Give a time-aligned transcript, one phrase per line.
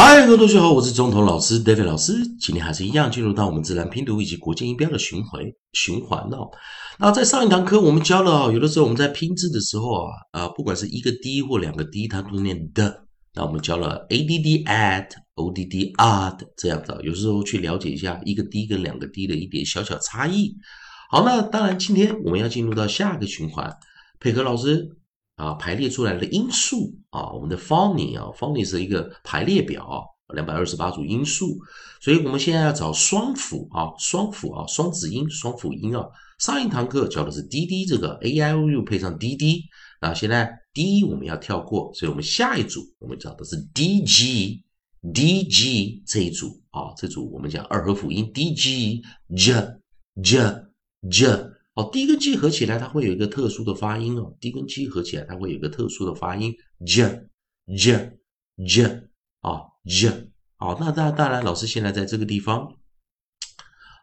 [0.00, 2.12] 嗨，各位同学好，我是中童老师 David 老师。
[2.38, 5.42] 今天还是一样进入到我们自然拼读以及国际音标的循环
[5.72, 6.48] 循环哦。
[7.00, 13.06] 那在上一堂课我们教了，有的时候我们在拼字的时候啊，啊，不管是一个 d 或两个 d，它都念的。
[13.34, 20.54] 那我们教了 a d d at o d d ad 这样的，有时候去了解一下一个 d 跟两个 d 的一点小小差异。
[21.10, 23.68] 好，那当然今天我们要进入到下个循环，
[24.20, 24.96] 配合老师。
[25.38, 31.56] 啊，排列出来的因素啊，我们的 funny 啊，funny 是一个排列表，两百二十八组因素，
[32.00, 36.04] 所以我们现在要找双辅啊，双辅啊，双子音、双辅音啊。
[36.40, 39.62] 上一堂课教的是 d d 这个 a i o u 配上 d d，
[40.00, 44.62] 那现在 d 我们要跳过，所以我们下一组我们找的是 d g
[45.14, 49.02] d g 这一组啊，这组我们讲二合辅音 d g
[49.36, 49.52] j
[50.20, 50.64] j
[51.08, 51.57] j。
[51.78, 54.36] 哦，d 跟 g 合起来，它会有一个特殊的发音哦。
[54.40, 56.52] d 跟 g 合起来，它会有一个特殊的发音
[56.84, 57.28] ，j
[57.76, 58.18] j
[58.66, 58.84] j
[59.42, 60.32] 啊 j。
[60.56, 62.74] 好，那当当然，老师现在在这个地方，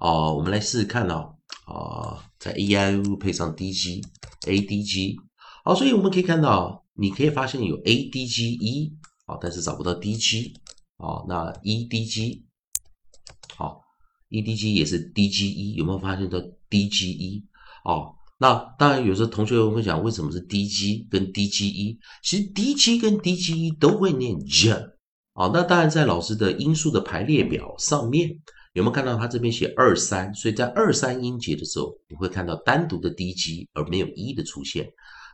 [0.00, 1.36] 哦，我们来试试看哦。
[1.64, 4.02] 啊，在 a i u 配上 d g
[4.48, 5.16] a d g。
[5.62, 8.92] 好，所以我们可以看到，你可以发现有 a d g e，
[9.26, 10.54] 好，但是找不到 d g。
[10.96, 12.44] 啊，那 e d g，
[13.54, 13.84] 好
[14.28, 17.46] ，e d g 也是 d g e，有没有发现到 d g e？
[17.84, 21.98] 哦，那当然，有时候同学会问讲，为什么是 D G 跟 D G E？
[22.22, 24.72] 其实 D G 跟 D G E 都会念 J。
[25.34, 28.28] 哦，那当然，在老师的音素的排列表上面，
[28.72, 30.34] 有没有看到他这边写二三？
[30.34, 34.86] 所以在二三音节的时候，你会看到单独的 D G 而没有 E 的出现。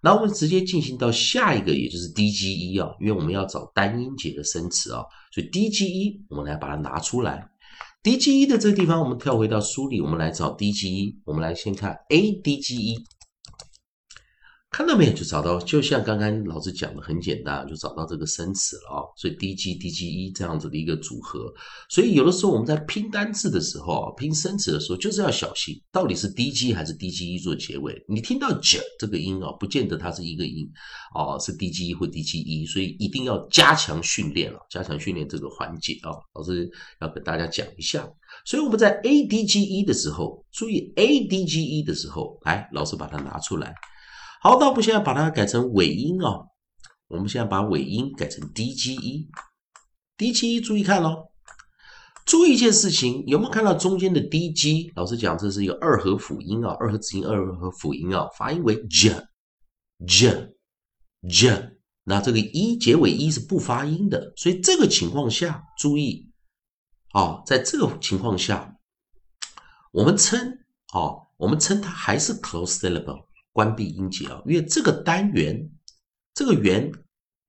[0.00, 7.48] 那我们直接进行到下一个，也就是 D G E 啊，因为我们要找单音节的生词啊，所以 D G E 我们来把它拿出来。
[8.02, 11.16] D G E 的这个地方，我们跳回到书里，我们来找 D G E。
[11.24, 13.04] 我们来先看 A D G E。
[14.72, 15.12] 看到没有？
[15.12, 19.04] 就找到，就像刚刚老师讲的，很简单，就找到这个生词了啊。
[19.18, 21.52] 所以 D G D G E 这样子的一个组合。
[21.90, 28.02] 所以有的时候我们在拼单字的时候啊，拼生词的时候，就是要小心，到底是 D G 还是 D G E 做结尾。
[28.08, 30.66] 你听到 J 这个音啊，不见得它是一个音
[31.14, 36.16] 啊，是 D G E 或 D G E，所以一定要加强训练了，加强训练这个环节啊。
[36.34, 36.70] 老师
[37.02, 38.08] 要跟大家讲一下。
[38.46, 43.74] 所以我们在 A D G E 的时候，注意 A D G E 的时候，来，老师把它拿出来。
[44.42, 46.48] 好，那我们现在把它改成尾音哦。
[47.06, 51.28] 我们现在把尾音改成 D G E，D G E，注意看喽。
[52.26, 54.90] 注意一件事情，有没有看到中间的 D G？
[54.96, 60.48] 老师讲这是一个二合辅音啊，二合子音，二合辅音啊，发音为 J，J，J。
[62.02, 66.28] 那这个 E 结尾 E 是不发音的，所以这个情况下，注意
[67.12, 68.74] 啊，在这个情况下，
[69.92, 70.58] 我们称
[70.92, 73.26] 啊，我们称它还是 close syllable。
[73.52, 75.70] 关闭音节啊，因为这个单元，
[76.34, 76.90] 这个元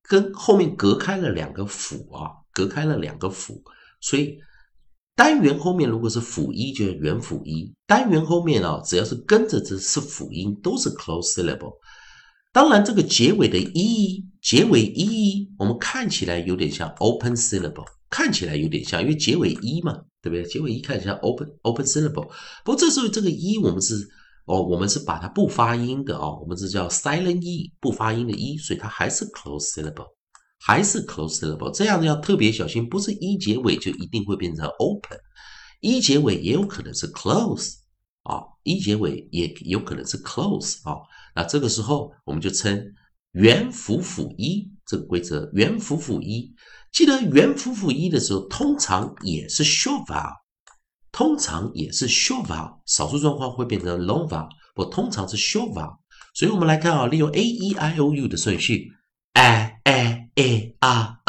[0.01, 3.63] 跟后面隔开了两个辅啊，隔开了两个辅，
[4.01, 4.37] 所以
[5.15, 7.73] 单元后面如果是辅一，就是元辅一。
[7.87, 11.75] 单元后面啊，只要是跟着这是辅音，都是 close syllable。
[12.51, 20.43] 当然，这个结尾的 e，结尾 e，我们看起来有点像 open syllable，看起来有点像，因为结尾 e 嘛，对不对？
[20.43, 22.29] 结尾 e 看起来 open open syllable。
[22.65, 24.05] 不过这时候这个 e 我们是。
[24.45, 30.07] 哦，我们是把它不发音的哦，我们这叫 silent e，不发音的 e，所以它还是 close syllable，
[30.59, 37.75] 还是 close syllable，这样子要特别小心，不是 e 结尾就一定会变成 open，e 结尾也有可能是 close
[38.23, 40.97] 啊，e 结尾也有可能是 close 啊，
[41.35, 42.93] 那这个时候我们就称
[43.31, 46.53] 元辅辅一这个规则，元辅辅一，
[46.91, 50.42] 记得元辅辅一的时候，通常也是 short vowel。
[51.13, 55.97] 通常也是 short vowel，少数状况会变成 long vowel，不，通常是 short vowel。
[56.33, 58.91] 所以我们来看啊，利用 a e i o u 的顺序
[59.33, 61.19] ，a a a r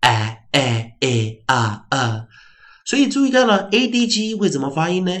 [0.00, 2.28] a，a a a r a。
[2.86, 5.12] 所以注意看了，a d g 会怎么发音呢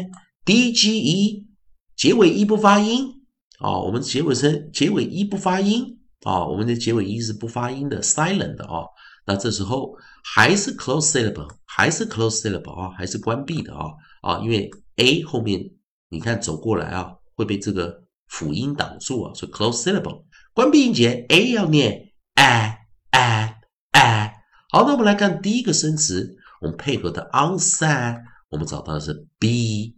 [0.46, 1.46] ？d g e
[1.94, 3.12] 结尾一不发音
[3.58, 8.86] 啊，我们结尾声结尾一不发音啊，我们的结尾一是不发音的，silent 的啊。
[9.26, 9.92] 那这时候
[10.22, 13.86] 还是 close syllable，还是 close syllable 啊，还是关闭的啊
[14.22, 15.60] 啊，因为 a 后面
[16.08, 20.24] 你看走过来啊，会被这个辅音挡住啊，所以 close syllable
[20.54, 22.78] 关闭音节 a 要念 a
[23.10, 24.32] a a。
[24.70, 29.96] 好，那我们来看第一个生词，我们配合的 on side，我们找到的是 b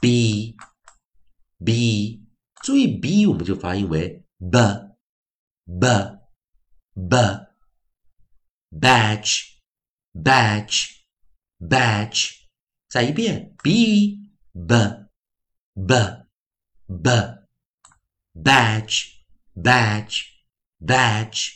[0.00, 0.54] b
[1.64, 2.22] b，
[2.62, 4.58] 注意 b 我们就发音为 b
[5.80, 6.18] b
[7.08, 7.51] b。
[8.80, 9.42] Badge,
[10.14, 10.86] badge,
[11.60, 12.30] badge，
[12.88, 14.18] 再一遍，b
[14.52, 14.68] b
[15.74, 15.94] b
[16.86, 17.10] b
[18.34, 19.04] badge,
[19.54, 20.22] badge,
[20.80, 21.48] badge。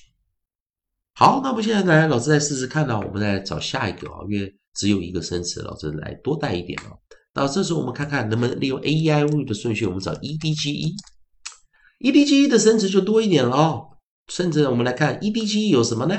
[1.15, 3.01] 好，那我们现在来，老师再试试看呢。
[3.01, 6.93] 我们再找下一个啊，因为只有一个生词，老师来多带一点啊。
[7.33, 13.99] 到这时候我们看看能不能利用 A E I O U 的顺序，我们找 E D G E，E D G E 的生词就多一点了。
[14.29, 16.15] 甚至我们来看 E D G E 有什么呢？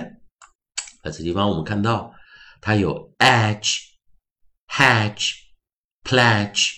[1.09, 2.13] 在这地方我们看到
[2.59, 3.94] 它有 edge、
[4.68, 5.36] hedge、
[6.04, 6.74] pledge、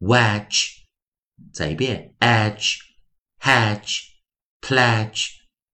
[0.00, 0.82] wedge。
[1.52, 2.78] 再一遍 edge、
[3.40, 4.00] hedge、
[4.60, 5.28] pledge、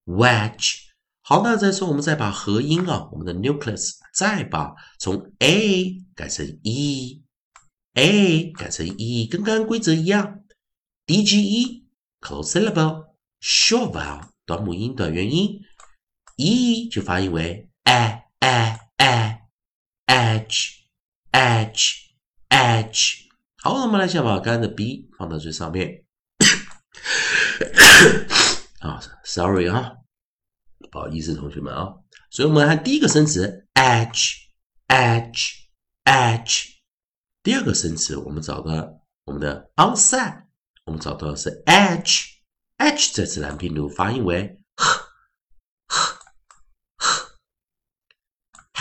[0.07, 0.89] wedge。
[1.23, 10.43] 好，那再说我们再把合音啊，我们的 nucleus 再把从 a 改成 e，a 改成 e，跟刚刚规则一样
[11.05, 11.87] ，d g e
[12.21, 15.61] close syllable，short vowel 短母音短元音
[16.37, 19.41] ，e 就发音为 a a a
[20.07, 20.85] edge
[21.33, 22.11] edge
[22.51, 23.27] edge。
[23.63, 26.05] 好，我们来先把刚刚的 b 放到最上面。
[28.81, 29.95] 啊，sorry 啊。
[30.91, 31.95] 不好意思，同学们啊，
[32.31, 36.75] 所以我们看第一个生词 edge，edge，edge。
[37.43, 40.43] 第二个生词，我们找到我们的 onside，
[40.85, 44.63] 我们找到的是 edge，edge 在自然拼读发音为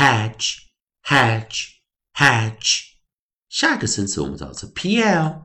[0.07, 2.83] h，h，hedge，hedge，hedge。
[3.49, 5.41] 下一个生词我们找的是 pl。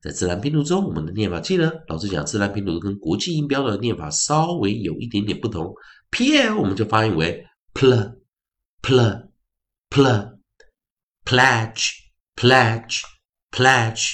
[0.00, 5.74] 在自然拼读中，我们的念法记得，老师讲自然拼读跟国际音标的念法稍微有一点点不同。
[6.10, 8.20] P L 我们就发音为 pl
[8.82, 9.28] pl
[9.90, 10.38] pl
[11.24, 11.90] pledge
[12.36, 13.02] pledge
[13.50, 14.12] pledge。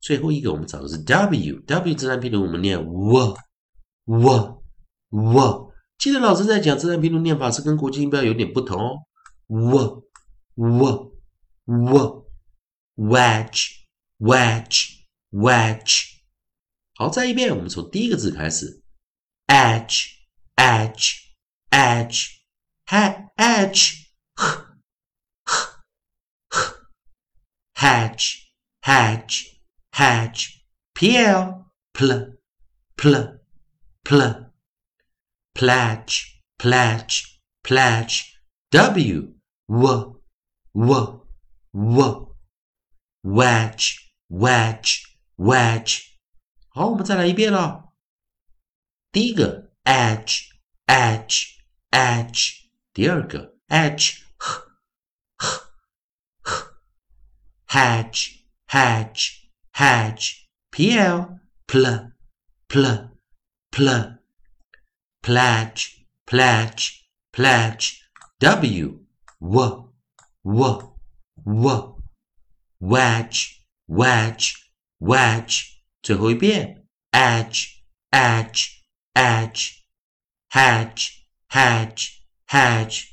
[0.00, 3.36] 最后一个我们找的是 W W 自然拼读，我们念 w
[4.06, 4.62] w
[5.10, 5.61] w。
[6.02, 9.06] 记得老师在讲自然拼读念法是跟国际音标有点不同哦。
[9.46, 10.02] w
[10.56, 11.12] w
[11.66, 12.26] w
[12.96, 13.82] wedge。
[14.18, 16.04] wedge wedge，
[16.94, 18.84] 好，再一遍，我们从第一个字开始
[19.48, 20.06] ，edge
[20.54, 21.16] edge
[21.70, 22.28] edge
[23.36, 24.06] edge
[27.74, 29.60] hedge hedge
[29.90, 30.62] hedge
[30.94, 32.38] pl pl
[32.96, 33.40] pl
[34.04, 34.51] pl
[35.61, 38.23] pledge pledge pledge
[38.71, 39.35] w
[39.67, 40.21] w
[40.73, 41.27] w
[41.73, 42.35] w
[43.23, 43.97] wedge
[44.29, 45.03] wedge
[45.37, 46.01] wedge，
[46.69, 47.93] 好，我们再来一遍了。
[49.11, 50.49] 第一个 edge
[50.85, 51.57] edge
[51.91, 54.21] edge，第二个 edge
[57.67, 62.11] hedge hedge hedge，pl pl
[62.67, 63.09] pl
[63.71, 64.17] pl
[65.21, 69.05] pledge pledge pledge，w
[69.39, 69.93] w
[70.43, 70.97] w
[71.45, 72.01] w
[72.79, 74.53] wedge wedge
[74.99, 77.81] wedge，最后一遍 edge
[78.11, 78.83] edge
[79.13, 79.83] edge
[80.49, 83.07] hedge hedge hedge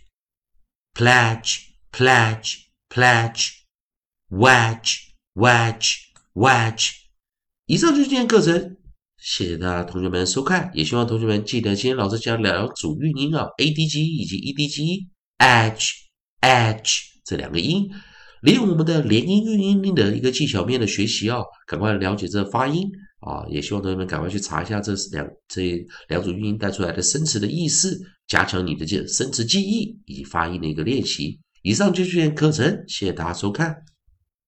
[0.95, 3.65] pledge pledge pledge
[4.31, 7.05] wedge wedge wedge。
[7.67, 8.77] 以上就是今天课程，
[9.22, 15.08] 谢谢大家同学们收看，也希望同学们记得今天老师讲两组韵音啊，a d g 以及 e d g
[15.38, 15.92] edge
[16.42, 17.90] edge 这两个音。
[18.42, 22.90] 利用我们的连音韵音的一个技巧面的学习哦，赶快了解这发音
[23.20, 23.44] 啊！
[23.50, 28.00] 也希望同学们赶快去查一下这两这两组韵音带出来的生词的意思，
[28.30, 31.38] 加强你的这生词记忆以及发音的一个练习。
[31.64, 33.76] 以上就是今天课程，谢谢大家收看。